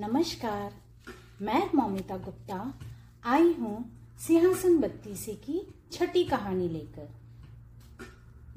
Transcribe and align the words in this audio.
नमस्कार, 0.00 0.74
मैं 1.42 1.70
मौमिता 1.74 2.16
गुप्ता, 2.16 2.78
आई 3.24 3.52
हूँ 3.52 4.00
सिंहासन 4.18 4.78
बत्तीसी 4.78 5.32
की 5.32 5.74
छठी 5.92 6.24
कहानी 6.24 6.68
लेकर। 6.68 7.08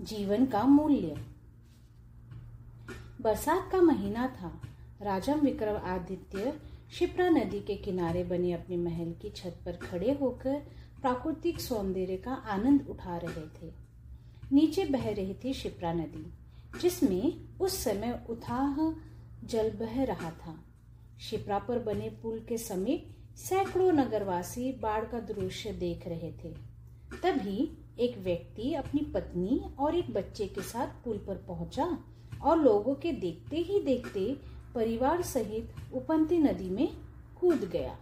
जीवन 0.02 0.46
का 0.46 0.64
मूल्य। 0.64 1.16
बरसात 3.22 3.70
का 3.72 3.82
महीना 3.82 4.28
था। 4.28 4.62
राजा 5.02 5.34
विक्रम 5.34 5.78
आदित्य 5.78 6.62
शिप्रा 6.92 7.30
नदी 7.30 7.60
के 7.60 7.76
किनारे 7.76 8.24
बने 8.24 8.54
अपने 8.54 8.78
महल 8.78 9.12
की 9.12 9.30
छत 9.30 9.60
पर 9.66 9.72
खड़े 9.72 10.14
होकर 10.14 10.60
प्राकृतिक 11.02 11.60
सौंदर्य 11.60 12.18
का 12.18 12.34
आनंद 12.34 12.88
उठा 12.90 13.18
रहे 13.18 13.48
थे। 13.48 13.74
नीचे 14.52 14.86
बह 14.86 15.14
रही 15.14 15.34
थी 15.34 15.54
शिप्रा 15.54 15.94
नदी, 15.94 16.34
जिसमें 16.82 17.58
उस 17.60 17.84
समय 17.84 18.26
उथाह 18.30 18.92
जल 19.48 19.72
बह 19.72 20.04
रहा 20.04 20.32
था। 20.32 20.64
शिप्रा 21.22 21.60
पर 21.60 21.80
बने 21.80 22.10
पुल 22.22 22.40
के 22.40 22.58
समीप 22.58 23.10
सैकड़ों 23.38 23.92
नगरवासी 23.92 24.72
बाढ़ 24.82 25.06
का 25.06 25.20
दृश्य 25.20 25.72
देख 25.72 26.08
रहे 26.08 26.32
थे। 26.34 26.54
तभी 27.24 27.70
एक 28.00 28.18
व्यक्ति 28.18 28.74
अपनी 28.74 29.02
पत्नी 29.14 29.62
और 29.80 29.96
एक 29.96 30.14
बच्चे 30.14 30.48
के 30.48 30.62
साथ 30.62 31.04
पुल 31.04 31.18
पर 31.18 31.36
पहुँचा 31.48 31.86
और 32.44 32.60
लोगों 32.60 32.96
के 32.96 33.12
देखते 33.12 33.58
ही 33.58 33.80
देखते 33.80 34.26
परिवार 34.76 35.22
सहित 35.22 35.74
उपंती 35.94 36.38
नदी 36.38 36.70
में 36.70 36.88
कूद 37.40 37.70
गया। 37.74 37.98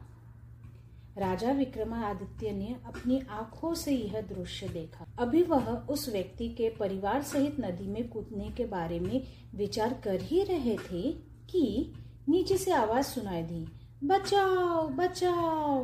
राजा 1.18 1.52
विक्रमादित्य 1.52 2.52
ने 2.52 2.76
अपनी 2.86 3.20
आँखों 3.30 3.74
से 3.74 3.92
यह 3.92 4.22
दृश्य 4.22 4.68
देखा। 4.68 5.06
अभी 5.20 5.42
वह 5.44 5.68
उस 5.90 6.10
व्यक्ति 6.10 6.50
के 6.50 6.70
परिवार 6.70 7.22
सहित 7.22 7.60
नदी 7.60 7.88
में 7.88 8.08
कूदने 8.10 8.50
के 8.50 8.66
बारे 8.66 9.00
में 9.00 9.22
विचार 9.56 9.94
कर 10.04 10.22
ही 10.22 10.44
रहे 10.44 10.78
थे 10.84 11.12
कि 11.52 11.94
नीचे 12.30 12.58
से 12.58 12.72
आवाज़ 12.72 13.06
सुनाई 13.06 13.44
दी, 13.44 13.66
बचाओ 14.04 14.88
बचाओ। 14.88 15.84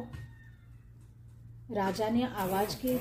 राजा 1.72 2.10
ने 2.10 2.24
आवाज़ 2.24 2.76
के 2.82 2.98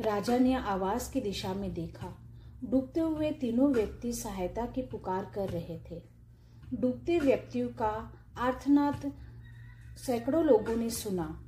राजा 0.00 0.36
ने 0.38 0.54
आवाज़ 0.54 1.12
की 1.12 1.20
दिशा 1.20 1.54
में 1.54 1.72
देखा। 1.74 2.12
डूबते 2.64 3.00
हुए 3.00 3.30
तीनों 3.30 3.72
व्यक्ति 3.72 4.12
सहायता 4.12 4.66
की 4.66 4.82
पुकार 4.82 5.30
कर 5.34 5.48
रहे 5.48 5.78
थे। 5.80 6.15
डूबते 6.74 7.18
व्यक्तियों 7.18 7.68
का 7.68 8.18
आर्थनाथ 8.38 9.10
सैकड़ों 9.98 10.44
लोगों 10.44 10.76
ने 10.76 10.90
सुना 10.90 11.42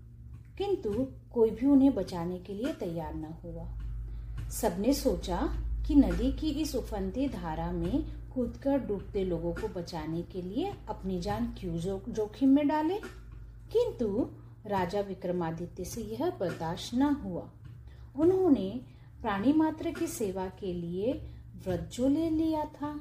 किंतु 0.58 1.08
कोई 1.33 1.50
भी 1.50 1.66
उन्हें 1.66 1.94
बचाने 1.94 2.38
के 2.38 2.55
लिए 2.55 2.72
तैयार 2.72 3.14
न 3.14 3.25
हुआ। 3.25 3.78
सबने 4.48 4.92
सोचा 4.92 5.56
कि 5.86 5.94
नदी 5.94 6.33
की 6.33 6.48
इस 6.48 6.75
उफनती 6.75 7.28
धारा 7.28 7.72
में 7.72 8.05
कूदकर 8.34 8.78
डूबते 8.78 9.25
लोगों 9.25 9.55
को 9.55 9.69
बचाने 9.69 10.22
के 10.22 10.42
लिए 10.42 10.75
अपनी 10.88 11.20
जान 11.20 11.55
क्यों 11.58 11.77
जो, 11.77 12.03
जोखिम 12.08 12.48
में 12.48 12.69
डाले? 12.69 12.98
किंतु 13.72 14.30
राजा 14.66 15.00
विक्रमादित्य 15.00 15.84
से 15.84 16.00
यह 16.00 16.30
बर्दाश्त 16.30 16.94
न 16.94 17.03
हुआ। 17.03 17.50
उन्होंने 18.16 18.80
प्राणी 19.22 19.53
मात्र 19.53 19.91
की 19.91 20.06
सेवा 20.06 20.47
के 20.47 20.72
लिए 20.72 21.12
व्रत 21.64 21.91
जो 21.92 22.08
ले 22.08 22.30
लिया 22.30 22.64
था। 22.64 23.00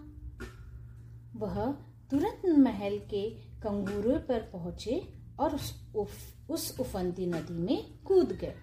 वह 1.35 1.77
तुरंत 2.11 2.58
महल 2.58 2.97
के 2.97 3.30
कंगूरे 3.63 4.17
पर 4.17 4.39
पहुँचे 4.39 5.13
और 5.39 5.55
उस 5.55 5.88
उफ, 5.95 6.11
उस 6.49 6.80
उफंती 6.80 7.25
नदी 7.25 7.59
में 7.59 7.99
कूद 8.05 8.31
गए। 8.31 8.53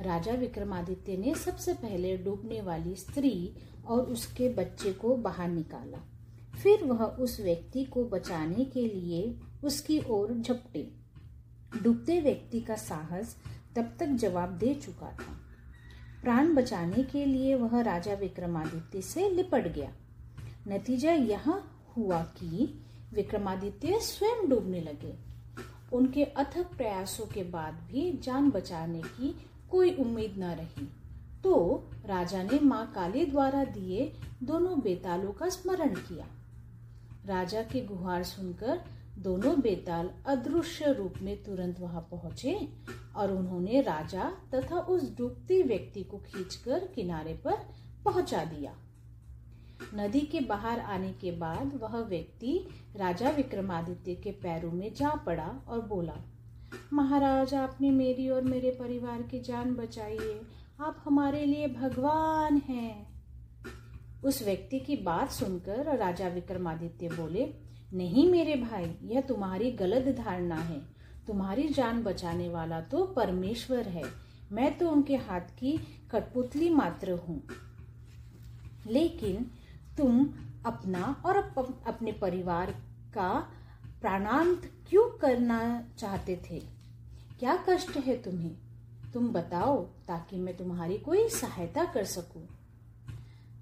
राजा 0.00 0.32
विक्रमादित्य 0.32 1.16
ने 1.16 1.34
सबसे 1.34 1.74
पहले 1.74 2.16
डूबने 2.16 2.60
वाली 2.60 2.94
स्त्री 2.94 3.56
और 3.86 4.00
उसके 4.00 4.48
बच्चे 4.48 4.92
को 4.92 5.16
बाहर 5.16 5.48
निकाला। 5.48 5.98
फिर 6.62 6.84
वह 6.84 7.04
उस 7.04 7.40
व्यक्ति 7.40 7.84
को 7.84 8.04
बचाने 8.04 8.64
के 8.64 8.80
लिए 8.80 9.40
उसकी 9.64 10.00
ओर 10.00 10.34
झपटे। 10.34 10.92
डूबते 11.82 12.20
व्यक्ति 12.20 12.60
का 12.60 12.74
साहस 12.74 13.36
तब 13.76 13.96
तक 14.00 14.06
जवाब 14.06 14.58
दे 14.58 14.74
चुका 14.74 15.06
था। 15.06 15.38
प्राण 16.22 16.54
बचाने 16.54 17.02
के 17.02 17.24
लिए 17.24 17.54
वह 17.54 17.80
राजा 17.80 18.14
विक्रमादित्य 18.14 19.02
से 19.02 19.30
लिपट 19.30 19.74
गया। 19.74 19.92
नतीजा 20.68 21.12
यह 21.12 21.62
हुआ 21.96 22.22
कि 22.22 22.82
विक्रमादित्य 23.14 23.98
स्वयं 24.00 24.48
डूबने 24.48 24.80
लगे। 24.80 25.14
उनके 25.92 26.24
अथक 26.24 26.76
प्रयासों 26.76 27.26
के 27.26 27.42
बाद 27.42 27.74
भी 27.74 28.18
जान 28.18 28.50
बचाने 28.50 29.02
की 29.02 29.34
कोई 29.70 29.94
उम्मीद 29.94 30.34
न 30.38 30.44
रही। 30.44 30.88
तो 31.44 31.84
राजा 32.06 32.42
ने 32.42 32.58
माँ 32.60 32.92
काली 32.94 33.24
द्वारा 33.24 33.64
दिए 33.64 34.12
दोनों 34.42 34.80
बेतालों 34.80 35.32
का 35.32 35.48
स्मरण 35.48 35.94
किया। 35.94 36.26
राजा 37.26 37.62
की 37.62 37.80
गुहार 37.80 38.22
सुनकर 38.22 38.80
दोनों 39.18 39.60
बेताल 39.60 40.10
अदृश्य 40.26 40.92
रूप 40.92 41.14
में 41.22 41.42
तुरंत 41.42 41.80
वहाँ 41.80 42.08
पहुँचे 42.10 42.68
और 43.16 43.32
उन्होंने 43.32 43.80
राजा 43.80 44.32
तथा 44.54 44.78
उस 44.78 45.16
डूबते 45.16 45.62
व्यक्ति 45.62 46.02
को 46.02 46.18
खींचकर 46.18 46.78
किनारे 46.94 47.34
पर 47.34 47.56
पहुँचा 48.04 48.44
दिया। 48.44 48.74
नदी 49.94 50.20
के 50.20 50.40
बाहर 50.40 50.80
आने 50.80 51.12
के 51.12 51.32
बाद 51.32 51.74
वह 51.74 51.96
व्यक्ति 51.96 52.68
राजा 52.96 53.30
विक्रमादित्य 53.30 54.14
के 54.14 54.30
पैरों 54.30 54.72
में 54.72 54.94
जा 54.94 55.10
पड़ा 55.10 55.64
और 55.68 55.80
बोला, 55.80 56.16
महाराज, 56.92 57.54
आपने 57.54 57.90
मेरी 57.90 58.28
और 58.28 58.42
मेरे 58.42 58.70
परिवार 58.70 59.22
की 59.22 59.40
जान 59.40 59.74
बचाई 59.74 60.16
है। 60.16 60.40
आप 60.80 61.02
हमारे 61.04 61.44
लिए 61.44 61.68
भगवान 61.68 62.56
हैं। 62.56 63.12
उस 64.24 64.42
व्यक्ति 64.42 64.80
की 64.80 64.96
बात 64.96 65.30
सुनकर 65.30 65.96
राजा 65.96 66.28
विक्रमादित्य 66.28 67.08
बोले, 67.08 67.54
नहीं 67.94 68.30
मेरे 68.30 68.54
भाई, 68.54 68.94
यह 69.02 69.20
तुम्हारी 69.20 69.70
गलत 69.70 70.16
धारणा 70.16 70.56
है। 70.56 70.80
तुम्हारी 71.26 71.68
जान 71.68 72.02
बचाने 72.02 72.48
वाला 72.48 72.80
तो 72.80 73.04
परमेश्वर 73.04 73.88
है। 73.88 74.02
मैं 74.52 74.78
तो 74.78 74.90
उनके 74.90 75.16
हाथ 75.16 75.40
की 75.40 75.78
कठपुतली 76.10 76.70
मात्र 76.70 77.12
हूँ। 77.12 77.42
लेकिन 78.86 79.50
तुम 79.98 80.28
अपना 80.66 81.22
और 81.26 81.36
अप, 81.36 81.82
अपने 81.86 82.12
परिवार 82.12 82.70
का 83.14 83.48
प्राणांत 84.00 84.72
क्यों 84.88 85.18
करना 85.18 85.84
चाहते 85.98 86.40
थे? 86.50 86.58
क्या 87.38 87.64
कष्ट 87.68 87.90
है 87.90 88.22
तुम्हें? 88.22 88.56
तुम 89.14 89.28
बताओ 89.28 89.82
ताकि 89.82 90.36
मैं 90.36 90.56
तुम्हारी 90.56 90.98
कोई 90.98 91.28
सहायता 91.28 91.84
कर 91.84 92.04
सकूँ। 92.04 92.48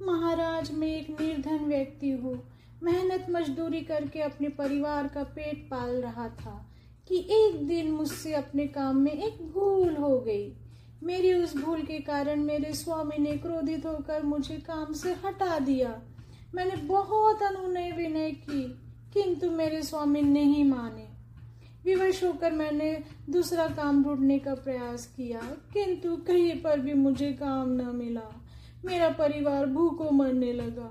महाराज 0.02 0.72
मैं 0.72 0.88
एक 0.88 1.20
निर्धन 1.20 1.58
व्यक्ति 1.58 2.10
हूँ। 2.10 2.42
मेहनत 2.82 3.26
मजदूरी 3.30 3.80
करके 3.80 4.20
अपने 4.20 4.48
परिवार 4.48 5.08
का 5.08 5.22
पेट 5.22 5.68
पाल 5.70 5.91
रहा 5.91 6.28
था 6.28 6.66
कि 7.08 7.18
एक 7.30 7.68
दिन 7.68 7.91
मुझसे 7.92 8.34
अपने 8.34 8.66
काम 8.66 8.97
में 8.97 9.12
एक 9.12 9.52
भूल 9.52 9.97
हो 9.97 10.20
गई। 10.20 10.56
मेरी 11.02 11.34
उस 11.34 11.56
भूल 11.56 11.82
के 11.82 11.98
कारण 11.98 12.41
मेरे 12.41 12.72
स्वामी 12.72 13.18
ने 13.18 13.36
क्रोधित 13.36 13.86
होकर 13.86 14.22
मुझे 14.22 14.56
काम 14.56 14.92
से 14.92 15.12
हटा 15.12 15.58
दिया। 15.58 16.02
मैंने 16.54 16.76
बहुत 16.76 17.42
अनुनय 17.42 17.90
विनय 17.92 18.30
की, 18.30 18.62
किंतु 19.12 19.50
मेरे 19.50 19.82
स्वामी 19.82 20.22
नहीं 20.22 20.64
माने। 20.64 21.08
विवश 21.84 22.22
होकर 22.24 22.52
मैंने 22.52 22.92
दूसरा 23.30 23.66
काम 23.66 24.02
ढूँढने 24.04 24.38
का 24.38 24.54
प्रयास 24.54 25.06
किया, 25.06 25.40
किंतु 25.72 26.16
कहीं 26.16 26.54
पर 26.62 26.80
भी 26.80 26.94
मुझे 26.94 27.32
काम 27.32 27.72
न 27.72 27.94
मिला। 27.96 28.28
मेरा 28.84 29.08
परिवार 29.10 29.66
भूखों 29.66 30.10
मरने 30.10 30.52
लगा। 30.52 30.90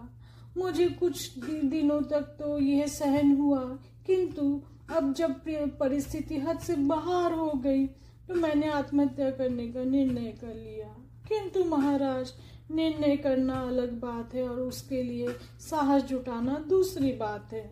मुझे 0.58 0.88
कुछ 0.90 1.38
दिनों 1.40 2.02
तक 2.02 2.36
तो 2.40 2.58
यह 2.60 2.88
सहन 2.88 3.36
हुआ, 3.38 3.64
किंतु 4.08 4.62
अब 4.90 5.14
जब 5.14 5.42
परिस्थिति 5.80 6.38
हद 6.38 6.60
से 6.60 6.76
बाहर 6.76 7.34
हो 7.34 7.52
गई 7.56 7.86
तो 8.28 8.36
मैंने 8.36 8.70
आत्महत्या 8.70 9.30
करने 9.32 9.68
का 9.68 9.84
निर्णय 9.84 10.32
कर 10.42 10.54
लिया। 10.56 10.88
किंतु 11.28 11.64
महाराज 11.66 12.34
निर्णय 12.70 13.16
करना 13.18 13.60
अलग 13.62 14.00
बात 14.00 14.34
है 14.34 14.48
और 14.50 14.60
उसके 14.60 15.02
लिए 15.04 15.28
साहस 15.60 16.04
जुटाना 16.04 16.58
दूसरी 16.70 17.12
बात 17.12 17.54
है। 17.54 17.64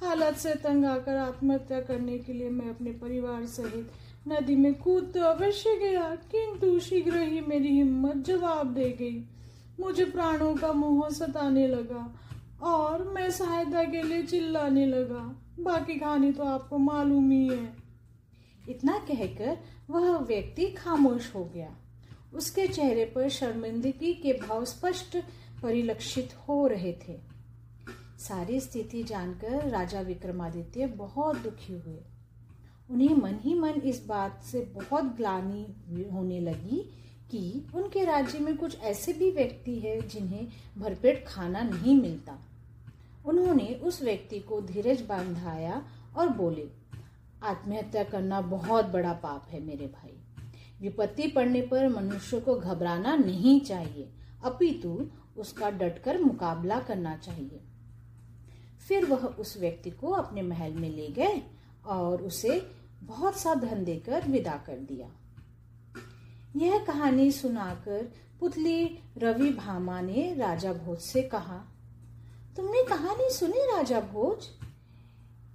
हालत 0.00 0.36
से 0.36 0.54
तंग 0.54 0.84
आकर 0.84 1.16
आत्महत्या 1.16 1.80
करने 1.80 2.18
के 2.18 2.32
लिए 2.32 2.48
मैं 2.50 2.68
अपने 2.70 2.92
परिवार 2.92 3.44
सहित 3.46 3.90
नदी 4.28 4.56
में 4.56 4.74
कूद 4.74 5.10
तो 5.14 5.20
अवश्य 5.20 5.76
गया, 5.76 6.14
किंतु 6.32 6.78
शीघ्र 6.80 7.18
ही 7.18 7.40
मेरी 7.40 7.68
हिम्मत 7.68 8.24
जवाब 8.26 8.74
दे 8.74 8.90
गई। 8.90 9.24
मुझे 9.80 10.04
प्राणों 10.04 10.54
का 10.54 10.72
मोह 10.72 11.08
सताने 11.08 11.66
लगा 11.68 12.14
और 12.62 13.02
मैं 13.08 13.30
सहायता 13.30 13.84
के 13.84 14.02
लिए 14.02 14.22
चिल्लाने 14.22 14.86
लगा। 14.86 15.24
बाकी 15.60 15.94
कहानी 15.94 16.32
तो 16.32 16.42
आपको 16.42 16.78
मालूम 16.78 17.30
ही 17.30 17.46
है। 17.48 17.72
इतना 18.68 18.98
कहकर 19.08 19.58
वह 19.90 20.16
व्यक्ति 20.18 20.66
खामोश 20.68 21.34
हो 21.34 21.44
गया। 21.44 21.68
उसके 22.34 22.66
चेहरे 22.68 23.04
पर 23.04 23.28
शर्मिंदगी 23.28 24.14
के 24.14 24.32
भाव 24.32 24.64
स्पष्ट 24.64 25.16
परिलक्षित 25.62 26.34
हो 26.48 26.66
रहे 26.66 26.92
थे। 27.08 27.18
सारी 28.18 28.60
स्थिति 28.60 29.02
जानकर 29.02 29.68
राजा 29.68 30.00
विक्रमादित्य 30.00 30.86
बहुत 30.86 31.36
दुखी 31.36 31.72
हुए। 31.72 32.00
उन्हें 32.90 33.14
मन 33.16 33.38
ही 33.42 33.54
मन 33.54 33.80
इस 33.84 34.04
बात 34.06 34.42
से 34.42 34.60
बहुत 34.74 35.04
ग्लानी 35.04 36.08
होने 36.12 36.40
लगी 36.40 36.78
कि 37.30 37.66
उनके 37.74 38.04
राज्य 38.04 38.38
में 38.38 38.56
कुछ 38.56 38.78
ऐसे 38.80 39.12
भी 39.12 39.30
व्यक्ति 39.30 39.78
है 39.78 40.00
जिन्हें 40.08 40.46
भरपेट 40.78 41.24
खाना 41.28 41.62
नहीं 41.62 42.00
मिलता। 42.02 42.38
उन्होंने 43.26 43.80
उस 43.82 44.02
व्यक्ति 44.02 44.38
को 44.38 44.60
धीरज 44.60 45.00
बांधाया 45.02 45.82
और 46.16 46.28
बोले, 46.28 46.68
आत्महत्या 47.42 48.04
करना 48.04 48.40
बहुत 48.40 48.84
बड़ा 48.84 49.12
पाप 49.12 49.48
है 49.50 49.60
मेरे 49.60 49.86
भाई। 49.86 50.16
विपत्ति 50.80 51.26
पड़ने 51.28 51.60
पर 51.60 51.88
मनुष्य 51.88 52.40
को 52.40 52.54
घबराना 52.54 53.16
नहीं 53.16 53.60
चाहिए। 53.60 54.08
अपितु 54.44 55.06
उसका 55.36 55.70
डटकर 55.70 56.20
मुकाबला 56.20 56.78
करना 56.80 57.16
चाहिए। 57.16 57.60
फिर 58.88 59.04
वह 59.04 59.26
उस 59.26 59.56
व्यक्ति 59.60 59.90
को 59.90 60.10
अपने 60.10 60.42
महल 60.42 60.72
में 60.72 60.88
ले 60.90 61.08
गए 61.08 61.42
और 61.86 62.22
उसे 62.22 62.60
बहुत 63.02 63.36
सा 63.36 63.54
धन 63.54 63.84
देकर 63.84 64.28
विदा 64.28 64.56
कर 64.66 64.78
दिया। 64.78 65.08
यह 66.56 66.78
कहानी 66.78 67.30
सुनाकर 67.32 68.12
पुतली 68.40 68.98
रवि 69.18 69.50
भामा 69.50 70.00
ने 70.00 70.34
राजा 70.34 70.72
भोज 70.72 70.98
से 70.98 71.22
कहा, 71.22 71.64
तुमने 72.56 72.84
कहानी 72.84 73.30
सुनी 73.30 73.64
राजा 73.66 74.00
भोज? 74.00 74.48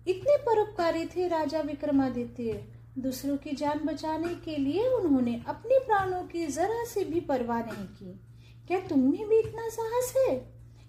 इतने 0.08 0.38
परोपकारी 0.38 1.06
थे 1.06 1.28
राजा 1.28 1.60
विक्रमादित्य। 1.60 2.64
दूसरों 3.02 3.38
की 3.38 3.52
जान 3.52 3.80
बचाने 3.80 4.36
के 4.36 4.58
लिए 4.58 4.88
उन्होंने 4.90 5.44
अपने 5.48 5.80
प्राणों 5.80 6.24
की 6.24 6.48
जरा 6.48 6.86
से 6.86 7.04
भी 7.04 7.20
परवाह 7.20 7.60
नहीं 7.60 7.86
की। 7.86 8.20
क्या 8.68 8.80
तुम्हें 8.80 9.30
भी 9.30 9.40
इतना 9.40 9.70
साहस 9.70 10.14
है? 10.18 10.36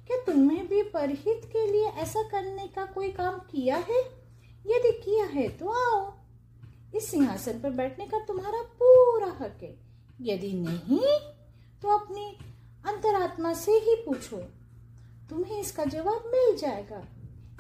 क्या 0.07 0.17
तुमने 0.17 0.57
भी 0.57 0.83
परहित 0.83 1.41
के 1.45 1.73
लिए 1.73 1.87
ऐसा 1.87 2.23
करने 2.23 2.69
का 2.69 2.85
कोई 2.85 3.09
काम 3.09 3.39
किया 3.39 3.77
है? 3.77 3.99
यदि 4.67 4.93
किया 4.93 5.25
है 5.25 5.49
तो 5.49 5.69
आओ। 5.69 6.13
इस 6.95 7.11
सिंहासन 7.11 7.61
पर 7.61 7.71
बैठने 7.71 8.07
का 8.07 8.19
तुम्हारा 8.19 8.63
पूरा 8.63 9.27
हक 9.27 9.59
है। 9.63 9.79
यदि 10.21 10.53
नहीं 10.53 11.31
तो 11.83 11.99
अपनी 11.99 12.39
अंतरात्मा 12.87 13.55
से 13.55 13.73
ही 13.73 13.95
पूछो। 14.07 14.37
तुम्हें 15.31 15.61
इसका 15.61 15.85
जवाब 15.85 16.23
मिल 16.27 16.57
जाएगा। 16.57 17.09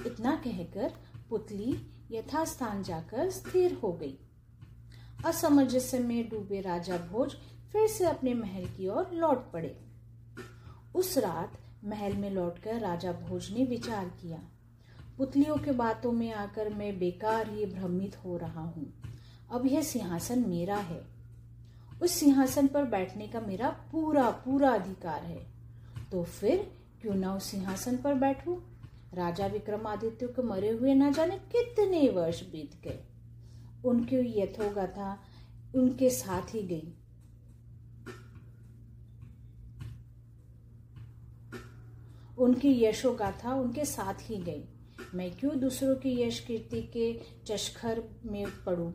इतना 0.06 0.42
कहकर 0.46 0.94
पुतली 1.30 1.86
यथास्थान 2.10 2.82
जाकर 2.82 3.30
स्थिर 3.30 3.74
हो 3.74 3.92
गई। 3.92 4.18
असमंजस्य 5.26 5.98
में 5.98 6.28
डूबे 6.28 6.60
राजा 6.60 6.96
भोज 6.98 7.34
फिर 7.72 7.86
से 7.88 8.04
अपने 8.04 8.34
महल 8.34 8.64
की 8.66 8.88
ओर 8.88 9.10
लौट 9.14 9.50
पड़े। 9.52 9.76
उस 10.94 11.16
रात 11.18 11.58
महल 11.84 12.12
में 12.12 12.30
लौटकर 12.30 12.80
राजा 12.80 13.12
भोज 13.12 13.50
ने 13.50 13.64
विचार 13.64 14.08
किया, 14.22 14.38
पुतलियों 15.18 15.56
के 15.56 15.72
बातों 15.72 16.12
में 16.12 16.32
आकर 16.32 16.68
मैं 16.74 16.98
बेकार 16.98 17.50
ही 17.50 17.66
भ्रमित 17.66 18.16
हो 18.24 18.36
रहा 18.36 18.60
हूँ। 18.60 18.86
अब 19.50 19.66
यह 19.66 19.82
सिंहासन 19.82 20.44
मेरा 20.48 20.76
है। 20.76 21.00
उस 22.02 22.12
सिंहासन 22.12 22.66
पर 22.66 22.84
बैठने 22.86 23.28
का 23.28 23.40
मेरा 23.40 23.68
पूरा 23.92 24.30
पूरा 24.44 24.70
अधिकार 24.70 25.22
है। 25.22 25.46
तो 26.12 26.22
फिर 26.22 26.70
क्यों 27.02 27.14
ना 27.14 27.34
उस 27.34 27.50
सिंहासन 27.50 27.96
पर 27.96 28.14
बैठूं? 28.14 28.56
राजा 29.14 29.46
विक्रमादित्य 29.46 30.26
के 30.26 30.42
मरे 30.42 30.70
हुए 30.70 30.94
न 30.94 31.12
जाने 31.12 31.38
कितने 31.52 32.08
वर्ष 32.08 32.42
बीत 32.42 32.80
गए। 32.84 32.98
उनकी 33.84 34.40
यथोगाथा 34.40 35.18
उनके 35.74 36.10
साथ 36.10 36.54
ही 36.54 36.62
गई। 36.62 36.94
उनकी 42.38 42.84
यशोगाथा 42.84 43.54
उनके 43.54 43.84
साथ 43.84 44.14
ही 44.20 44.36
गई। 44.36 44.64
मैं 45.14 45.36
क्यों 45.36 45.60
दूसरों 45.60 45.96
की 45.96 46.22
यश 46.22 46.40
कीर्ति 46.40 46.82
के 46.82 47.20
चशखर 47.46 48.02
में 48.24 48.46
पड़ू? 48.66 48.92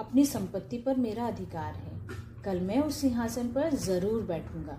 अपनी 0.00 0.26
संपत्ति 0.26 0.78
पर 0.78 0.96
मेरा 0.96 1.26
अधिकार 1.26 1.74
है। 1.74 2.00
कल 2.44 2.60
मैं 2.60 2.80
उस 2.80 2.96
सिंहासन 2.96 3.48
पर 3.48 3.74
ज़रूर 3.74 4.22
बैठूँगा। 4.22 4.78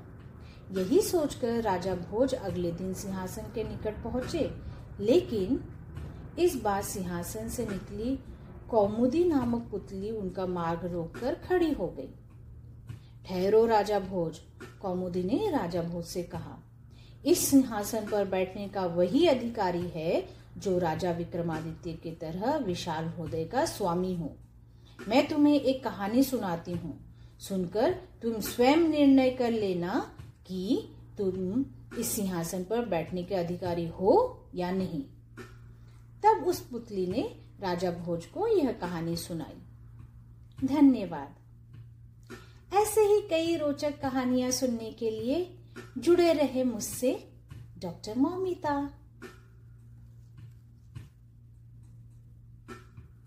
यही 0.71 1.01
सोचकर 1.01 1.61
राजा 1.61 1.95
भोज 1.95 2.33
अगले 2.33 2.71
दिन 2.71 2.93
सिंहासन 2.93 3.41
के 3.41 3.63
निकट 3.63 4.03
पहुँचे। 4.03 4.51
लेकिन 4.99 5.63
इस 6.39 6.61
बार 6.61 6.81
सिंहासन 6.81 7.49
से 7.49 7.65
निकली 7.65 8.19
कौमुदी 8.71 9.23
नामक 9.23 9.67
पुतली 9.71 10.11
उनका 10.11 10.45
मार्ग 10.45 10.85
रोककर 10.85 11.33
खड़ी 11.33 11.71
हो 11.71 11.87
गई। 11.87 12.09
ठहरो 13.25 13.65
राजा 13.65 13.99
भोज, 13.99 14.39
कौमुदी 14.81 15.23
ने 15.23 15.49
राजा 15.51 15.81
भोज 15.81 16.05
से 16.05 16.23
कहा। 16.23 16.57
इस 17.25 17.47
सिंहासन 17.47 18.05
पर 18.05 18.25
बैठने 18.25 18.67
का 18.67 18.85
वही 18.85 19.25
अधिकारी 19.27 19.87
है 19.87 20.27
जो 20.57 20.77
राजा 20.77 21.11
विक्रमादित्य 21.11 21.93
की 21.93 22.11
तरह 22.11 22.57
विशाल 22.57 23.05
हृदय 23.05 23.45
का 23.45 23.65
स्वामी 23.65 24.15
हो। 24.15 24.35
मैं 25.07 25.27
तुम्हें 25.27 25.61
एक 25.61 25.83
कहानी 25.83 26.23
सुनाती 26.23 26.71
हूँ। 26.71 26.99
सुनकर 27.39 27.91
तुम 28.21 28.39
स्वयं 28.39 28.77
निर्णय 28.77 29.29
कर 29.29 29.51
लेना 29.51 30.15
कि 30.47 30.89
तुम 31.17 31.65
इस 31.99 32.07
सिंहासन 32.07 32.63
पर 32.63 32.85
बैठने 32.85 33.23
के 33.23 33.35
अधिकारी 33.35 33.87
हो 33.87 34.41
या 34.55 34.71
नहीं। 34.71 35.03
तब 36.23 36.43
उस 36.47 36.59
पुतली 36.59 37.07
ने 37.07 37.48
राजा 37.61 37.91
भोज 37.91 38.25
को 38.25 38.47
यह 38.47 38.71
कहानी 38.71 39.15
सुनाई। 39.15 39.61
धन्यवाद। 40.67 41.35
ऐसे 42.73 43.01
ही 43.01 43.21
कई 43.29 43.55
रोचक 43.55 44.01
कहानियाँ 44.01 44.51
सुनने 44.51 44.91
के 44.91 45.09
लिए 45.09 45.55
जुड़े 45.97 46.33
रहे 46.33 46.63
मुझसे 46.63 47.31
डॉक्टर 47.79 48.17
मोमिता। 48.17 48.98